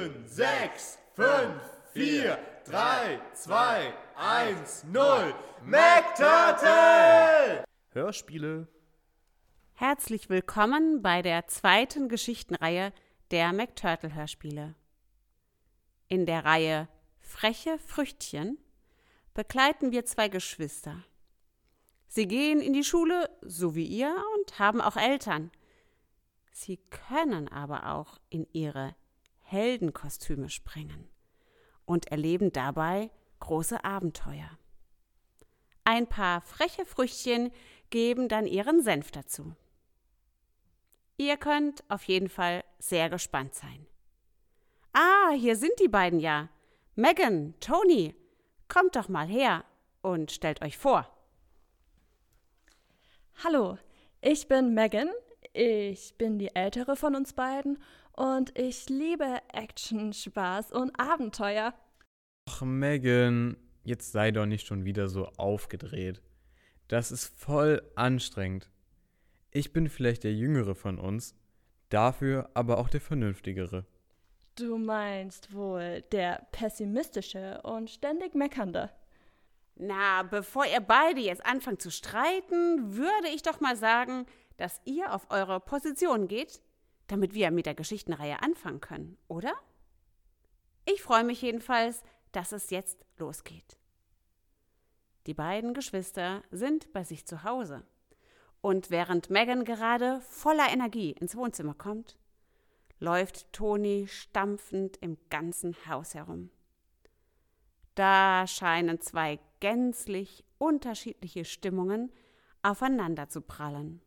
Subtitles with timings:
[0.00, 5.34] sieben, sechs, fünf, vier, drei, zwei, eins, null.
[5.62, 7.64] McTurtle!
[7.90, 8.66] Hörspiele.
[9.74, 12.92] Herzlich willkommen bei der zweiten Geschichtenreihe
[13.30, 14.74] der McTurtle-Hörspiele.
[16.08, 16.88] In der Reihe
[17.20, 18.58] Freche Früchtchen
[19.34, 21.04] begleiten wir zwei Geschwister.
[22.08, 25.50] Sie gehen in die Schule, so wie ihr, und haben auch Eltern.
[26.52, 28.94] Sie können aber auch in ihre
[29.50, 31.08] Heldenkostüme springen
[31.84, 34.58] und erleben dabei große Abenteuer.
[35.82, 37.50] Ein paar freche Früchtchen
[37.90, 39.56] geben dann ihren Senf dazu.
[41.16, 43.86] Ihr könnt auf jeden Fall sehr gespannt sein.
[44.92, 46.48] Ah, hier sind die beiden ja.
[46.94, 48.14] Megan, Tony,
[48.68, 49.64] kommt doch mal her
[50.00, 51.08] und stellt euch vor.
[53.42, 53.78] Hallo,
[54.20, 55.08] ich bin Megan.
[55.52, 57.82] Ich bin die ältere von uns beiden
[58.20, 61.72] und ich liebe Action, Spaß und Abenteuer.
[62.50, 66.20] Ach, Megan, jetzt sei doch nicht schon wieder so aufgedreht.
[66.86, 68.70] Das ist voll anstrengend.
[69.50, 71.34] Ich bin vielleicht der Jüngere von uns,
[71.88, 73.86] dafür aber auch der Vernünftigere.
[74.54, 78.90] Du meinst wohl der pessimistische und ständig meckernde.
[79.76, 84.26] Na, bevor ihr beide jetzt anfangt zu streiten, würde ich doch mal sagen,
[84.58, 86.60] dass ihr auf eure Position geht,
[87.10, 89.52] damit wir mit der Geschichtenreihe anfangen können, oder?
[90.84, 93.78] Ich freue mich jedenfalls, dass es jetzt losgeht.
[95.26, 97.84] Die beiden Geschwister sind bei sich zu Hause.
[98.60, 102.16] Und während Megan gerade voller Energie ins Wohnzimmer kommt,
[102.98, 106.50] läuft Toni stampfend im ganzen Haus herum.
[107.94, 112.12] Da scheinen zwei gänzlich unterschiedliche Stimmungen
[112.62, 114.02] aufeinander zu prallen.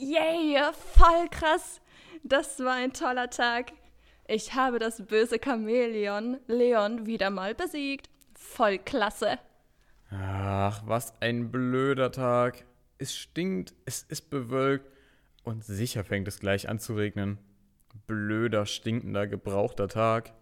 [0.00, 0.58] Yay,
[0.96, 1.82] voll krass.
[2.22, 3.72] Das war ein toller Tag.
[4.26, 8.08] Ich habe das böse Chamäleon Leon wieder mal besiegt.
[8.34, 9.38] Voll klasse.
[10.10, 12.64] Ach, was ein blöder Tag.
[12.96, 14.86] Es stinkt, es ist bewölkt
[15.44, 17.36] und sicher fängt es gleich an zu regnen.
[18.06, 20.32] Blöder, stinkender, gebrauchter Tag.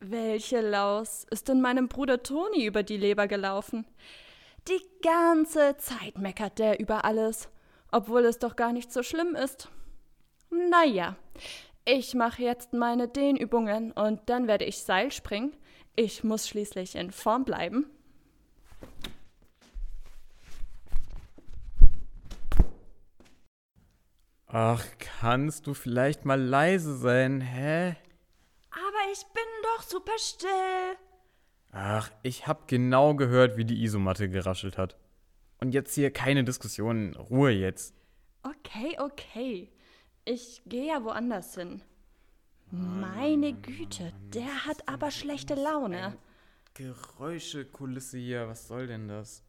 [0.00, 3.86] Welche Laus ist denn meinem Bruder Toni über die Leber gelaufen?
[4.66, 7.48] Die ganze Zeit meckert der über alles,
[7.96, 9.70] obwohl es doch gar nicht so schlimm ist.
[10.50, 11.16] Naja,
[11.86, 15.56] ich mache jetzt meine Dehnübungen und dann werde ich Seil springen.
[15.94, 17.86] Ich muss schließlich in Form bleiben.
[24.46, 27.96] Ach, kannst du vielleicht mal leise sein, hä?
[28.72, 30.98] Aber ich bin doch super still.
[31.72, 34.96] Ach, ich hab genau gehört, wie die Isomatte geraschelt hat.
[35.58, 37.94] Und jetzt hier keine Diskussion, Ruhe jetzt.
[38.42, 39.70] Okay, okay.
[40.24, 41.82] Ich gehe ja woanders hin.
[42.70, 46.16] Meine Güte, der hat aber schlechte Laune.
[46.74, 49.42] Geräuschekulisse hier, was soll denn das?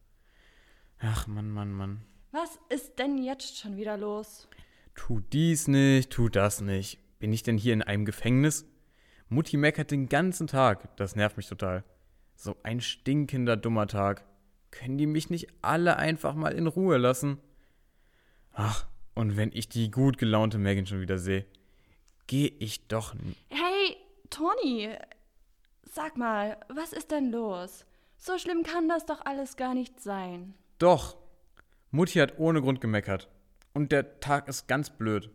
[0.99, 2.01] Ach, Mann, Mann, Mann.
[2.31, 4.47] Was ist denn jetzt schon wieder los?
[4.95, 6.99] Tu dies nicht, tu das nicht.
[7.19, 8.65] Bin ich denn hier in einem Gefängnis?
[9.29, 10.95] Mutti meckert den ganzen Tag.
[10.97, 11.83] Das nervt mich total.
[12.35, 14.25] So ein stinkender, dummer Tag.
[14.71, 17.39] Können die mich nicht alle einfach mal in Ruhe lassen?
[18.53, 18.85] Ach,
[19.15, 21.45] und wenn ich die gut gelaunte Megan schon wieder sehe,
[22.27, 23.37] gehe ich doch nicht.
[23.49, 23.97] Hey,
[24.29, 24.89] Toni,
[25.83, 27.85] sag mal, was ist denn los?
[28.17, 30.53] So schlimm kann das doch alles gar nicht sein.
[30.79, 31.17] Doch.
[31.91, 33.29] Mutti hat ohne Grund gemeckert.
[33.73, 35.29] Und der Tag ist ganz blöd.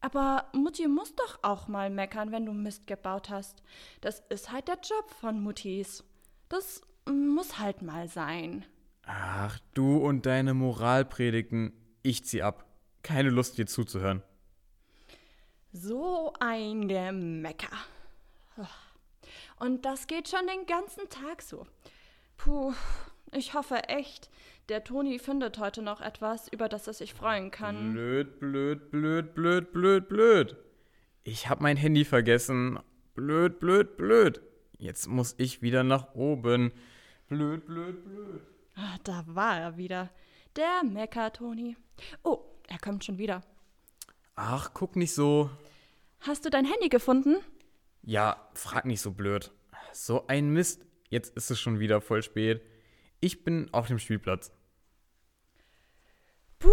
[0.00, 3.62] Aber Mutti muss doch auch mal meckern, wenn du Mist gebaut hast.
[4.00, 6.04] Das ist halt der Job von Muttis.
[6.48, 8.64] Das muss halt mal sein.
[9.04, 11.72] Ach, du und deine Moralpredigten.
[12.02, 12.64] Ich zieh ab.
[13.02, 14.22] Keine Lust, dir zuzuhören.
[15.72, 17.76] So ein Gemecker.
[19.58, 21.66] Und das geht schon den ganzen Tag so.
[22.36, 22.72] Puh,
[23.32, 24.30] ich hoffe echt,
[24.68, 27.92] der Toni findet heute noch etwas, über das er sich freuen kann.
[27.92, 30.56] Blöd, blöd, blöd, blöd, blöd, blöd.
[31.24, 32.78] Ich hab mein Handy vergessen.
[33.14, 34.40] Blöd, blöd, blöd.
[34.78, 36.72] Jetzt muss ich wieder nach oben.
[37.28, 38.42] Blöd, blöd, blöd.
[38.76, 40.10] Ah, da war er wieder.
[40.54, 41.76] Der Mecker-Toni.
[42.22, 42.38] Oh,
[42.68, 43.42] er kommt schon wieder.
[44.36, 45.50] Ach, guck nicht so.
[46.20, 47.36] Hast du dein Handy gefunden?
[48.02, 49.50] Ja, frag nicht so blöd.
[49.92, 50.86] So ein Mist.
[51.08, 52.62] Jetzt ist es schon wieder voll spät.
[53.20, 54.52] Ich bin auf dem Spielplatz.
[56.58, 56.70] Puh,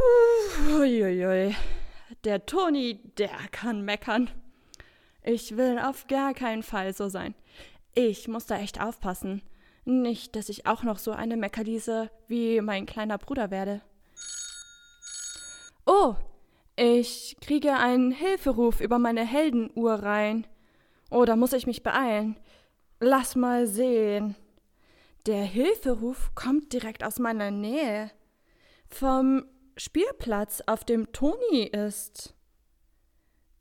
[0.79, 1.55] uiuiui.
[2.23, 4.29] Der Toni, der kann meckern.
[5.21, 7.33] Ich will auf gar keinen Fall so sein.
[7.95, 9.41] Ich muss da echt aufpassen.
[9.85, 13.81] Nicht, dass ich auch noch so eine Meckerliese wie mein kleiner Bruder werde.
[15.85, 16.15] Oh,
[16.75, 20.47] Ich kriege einen Hilferuf über meine Heldenuhr rein.
[21.11, 22.35] Oh, da muss ich mich beeilen.
[22.99, 24.35] Lass mal sehen.
[25.27, 28.09] Der Hilferuf kommt direkt aus meiner Nähe.
[28.89, 29.45] Vom
[29.77, 32.33] Spielplatz, auf dem Toni ist.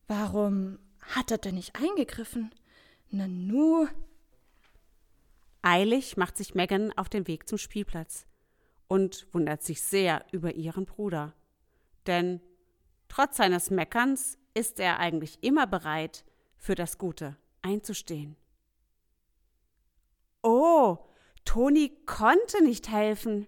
[0.09, 2.55] Warum hat er denn nicht eingegriffen?
[3.11, 3.89] Nanu.
[5.63, 8.27] Eilig macht sich Megan auf den Weg zum Spielplatz
[8.89, 11.35] und wundert sich sehr über ihren Bruder.
[12.07, 12.41] Denn
[13.09, 16.25] trotz seines Meckerns ist er eigentlich immer bereit,
[16.57, 18.37] für das Gute einzustehen.
[20.43, 20.99] Oh,
[21.45, 23.47] Toni konnte nicht helfen.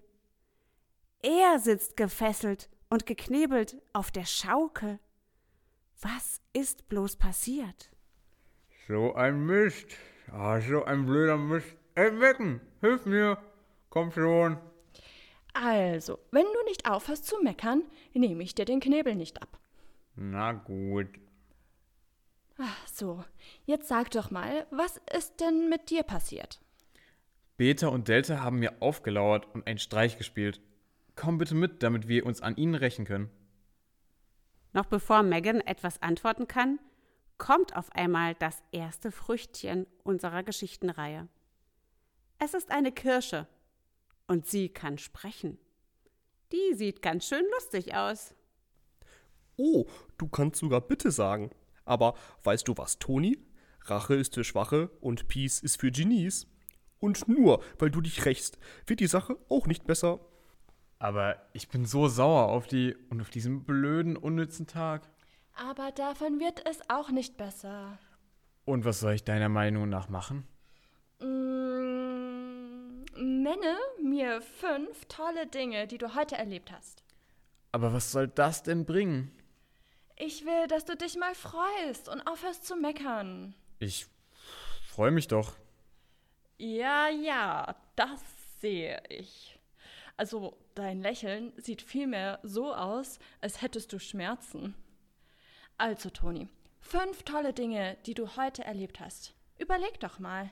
[1.21, 4.99] Er sitzt gefesselt und geknebelt auf der Schaukel.
[6.01, 7.91] Was ist bloß passiert?
[8.87, 9.95] So ein Mist.
[10.31, 11.75] Ah, so ein blöder Mist.
[11.95, 13.37] Ey, Mecken, hilf mir.
[13.89, 14.57] Komm schon.
[15.53, 17.83] Also, wenn du nicht aufhörst zu meckern,
[18.13, 19.57] nehme ich dir den Knebel nicht ab.
[20.15, 21.07] Na gut.
[22.57, 23.23] Ach so,
[23.65, 26.59] jetzt sag doch mal, was ist denn mit dir passiert?
[27.55, 30.59] Beta und Delta haben mir aufgelauert und einen Streich gespielt.
[31.15, 33.29] Komm bitte mit, damit wir uns an ihnen rächen können.
[34.73, 36.79] Noch bevor Megan etwas antworten kann,
[37.37, 41.29] kommt auf einmal das erste Früchtchen unserer Geschichtenreihe.
[42.39, 43.47] Es ist eine Kirsche
[44.27, 45.57] und sie kann sprechen.
[46.51, 48.33] Die sieht ganz schön lustig aus.
[49.57, 49.85] Oh,
[50.17, 51.51] du kannst sogar Bitte sagen.
[51.85, 53.39] Aber weißt du was, Toni?
[53.81, 56.47] Rache ist für Schwache und Peace ist für Genies.
[56.99, 58.57] Und nur weil du dich rächst,
[58.87, 60.19] wird die Sache auch nicht besser.
[60.97, 65.07] Aber ich bin so sauer auf die und auf diesen blöden, unnützen Tag.
[65.53, 67.99] Aber davon wird es auch nicht besser.
[68.65, 70.47] Und was soll ich deiner Meinung nach machen?
[73.17, 77.03] Nenne mir fünf tolle Dinge, die du heute erlebt hast.
[77.71, 79.31] Aber was soll das denn bringen?
[80.17, 83.53] Ich will, dass du dich mal freust und aufhörst zu meckern.
[83.79, 84.07] Ich
[84.87, 85.53] freue mich doch.
[86.57, 88.21] Ja, ja, das
[88.59, 89.59] sehe ich.
[90.17, 94.73] Also, dein Lächeln sieht vielmehr so aus, als hättest du Schmerzen.
[95.77, 96.47] Also, Toni,
[96.79, 99.33] fünf tolle Dinge, die du heute erlebt hast.
[99.57, 100.49] Überleg doch mal.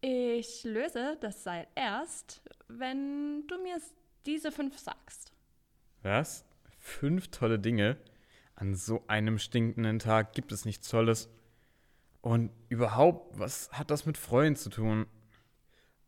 [0.00, 3.78] Ich löse das Seil erst, wenn du mir
[4.26, 5.32] diese fünf sagst.
[6.02, 6.44] Was?
[6.78, 7.96] Fünf tolle Dinge?
[8.54, 11.28] An so einem stinkenden Tag gibt es nichts Tolles.
[12.20, 15.06] Und überhaupt, was hat das mit Freuen zu tun?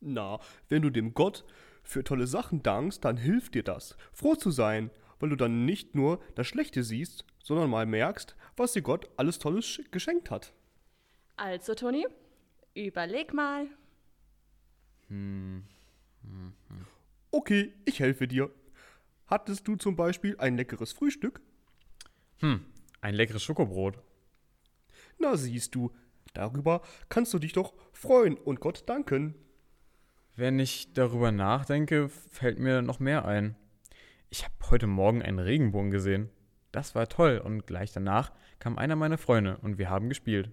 [0.00, 0.38] Na,
[0.68, 1.44] wenn du dem Gott
[1.82, 5.94] für tolle Sachen dankst, dann hilft dir das, froh zu sein, weil du dann nicht
[5.94, 10.52] nur das Schlechte siehst, sondern mal merkst, was dir Gott alles Tolles sch- geschenkt hat.
[11.36, 12.06] Also, Toni,
[12.74, 13.66] überleg mal.
[17.30, 18.50] Okay, ich helfe dir.
[19.26, 21.40] Hattest du zum Beispiel ein leckeres Frühstück?
[22.38, 22.64] Hm,
[23.00, 23.98] ein leckeres Schokobrot.
[25.18, 25.92] Na siehst du,
[26.32, 29.34] darüber kannst du dich doch freuen und Gott danken.
[30.36, 33.56] Wenn ich darüber nachdenke, fällt mir noch mehr ein.
[34.30, 36.30] Ich habe heute Morgen einen Regenbogen gesehen.
[36.72, 40.50] Das war toll und gleich danach kam einer meiner Freunde und wir haben gespielt.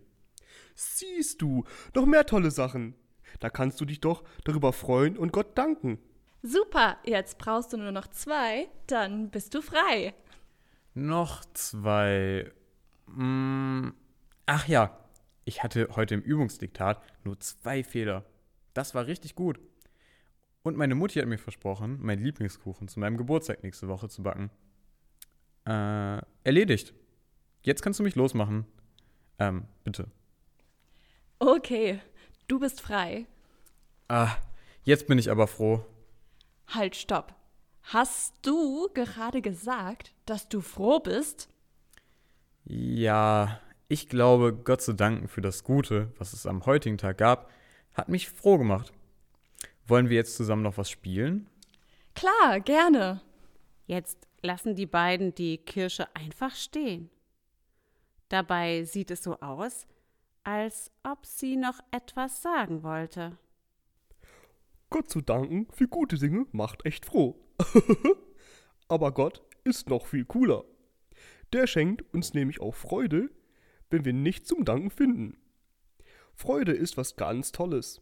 [0.76, 1.64] Siehst du,
[1.94, 2.96] noch mehr tolle Sachen.
[3.40, 6.00] Da kannst du dich doch darüber freuen und Gott danken.
[6.44, 10.14] Super, jetzt brauchst du nur noch zwei, dann bist du frei.
[10.94, 12.52] Noch zwei.
[13.08, 13.90] Mm,
[14.46, 14.98] ach ja,
[15.46, 18.26] ich hatte heute im Übungsdiktat nur zwei Fehler.
[18.74, 19.60] Das war richtig gut.
[20.64, 24.50] Und meine Mutti hat mir versprochen, meinen Lieblingskuchen zu meinem Geburtstag nächste Woche zu backen.
[25.66, 26.94] Äh, erledigt.
[27.62, 28.66] Jetzt kannst du mich losmachen.
[29.40, 30.08] Ähm, bitte.
[31.40, 32.00] Okay,
[32.48, 33.26] du bist frei.
[34.08, 34.36] Ah,
[34.84, 35.86] jetzt bin ich aber froh.
[36.68, 37.36] Halt, stopp.
[37.84, 41.50] Hast du gerade gesagt, dass du froh bist?
[42.66, 47.50] Ja, ich glaube, Gott zu danken für das Gute, was es am heutigen Tag gab,
[47.94, 48.92] hat mich froh gemacht.
[49.86, 51.48] Wollen wir jetzt zusammen noch was spielen?
[52.14, 53.22] Klar, gerne.
[53.86, 57.10] Jetzt lassen die beiden die Kirsche einfach stehen.
[58.28, 59.88] Dabei sieht es so aus,
[60.48, 63.38] als ob sie noch etwas sagen wollte.
[64.90, 67.38] Gott zu danken für gute Dinge macht echt froh.
[68.88, 70.64] Aber Gott ist noch viel cooler.
[71.52, 73.30] Der schenkt uns nämlich auch Freude,
[73.90, 75.38] wenn wir nicht zum Danken finden.
[76.34, 78.02] Freude ist was ganz Tolles,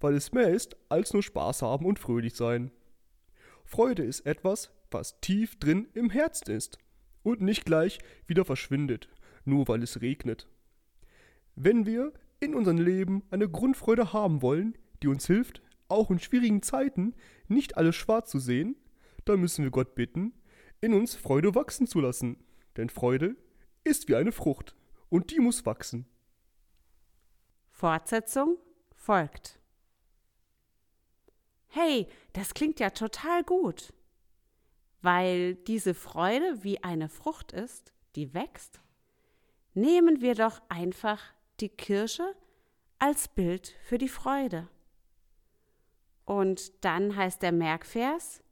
[0.00, 2.72] weil es mehr ist als nur Spaß haben und fröhlich sein.
[3.64, 6.76] Freude ist etwas, was tief drin im Herzen ist
[7.22, 9.08] und nicht gleich wieder verschwindet,
[9.44, 10.48] nur weil es regnet.
[11.56, 16.62] Wenn wir in unserem Leben eine Grundfreude haben wollen, die uns hilft, auch in schwierigen
[16.62, 17.14] Zeiten
[17.48, 18.76] nicht alles schwarz zu sehen,
[19.24, 20.32] dann müssen wir Gott bitten,
[20.80, 22.44] in uns Freude wachsen zu lassen.
[22.76, 23.36] Denn Freude
[23.84, 24.74] ist wie eine Frucht
[25.08, 26.06] und die muss wachsen.
[27.70, 28.58] Fortsetzung
[28.94, 29.60] folgt.
[31.68, 33.92] Hey, das klingt ja total gut.
[35.02, 38.80] Weil diese Freude wie eine Frucht ist, die wächst,
[39.74, 42.34] nehmen wir doch einfach die Kirsche
[42.98, 44.68] als Bild für die Freude.
[46.24, 48.42] Und dann heißt der Merkvers,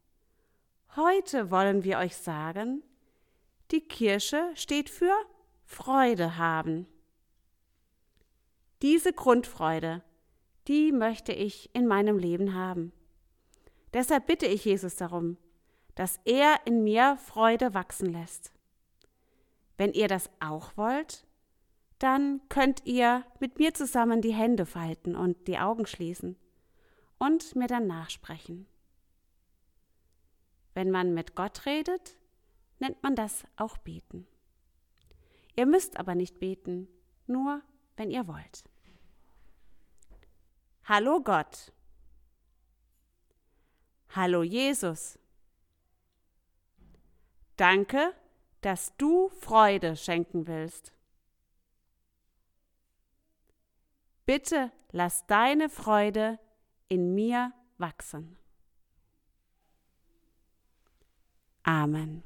[0.96, 2.82] heute wollen wir euch sagen,
[3.70, 5.14] die Kirsche steht für
[5.64, 6.86] Freude haben.
[8.82, 10.02] Diese Grundfreude,
[10.68, 12.92] die möchte ich in meinem Leben haben.
[13.94, 15.38] Deshalb bitte ich Jesus darum,
[15.94, 18.52] dass er in mir Freude wachsen lässt.
[19.76, 21.24] Wenn ihr das auch wollt,
[22.02, 26.36] dann könnt ihr mit mir zusammen die Hände falten und die Augen schließen
[27.18, 28.66] und mir dann nachsprechen.
[30.74, 32.16] Wenn man mit Gott redet,
[32.80, 34.26] nennt man das auch beten.
[35.54, 36.88] Ihr müsst aber nicht beten,
[37.28, 37.62] nur
[37.96, 38.64] wenn ihr wollt.
[40.84, 41.72] Hallo Gott.
[44.08, 45.20] Hallo Jesus.
[47.56, 48.12] Danke,
[48.60, 50.92] dass du Freude schenken willst.
[54.24, 56.38] Bitte lass deine Freude
[56.88, 58.36] in mir wachsen.
[61.64, 62.22] Amen.